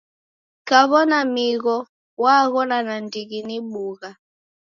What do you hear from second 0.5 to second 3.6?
Kaw'ona migho waghona nandighi ni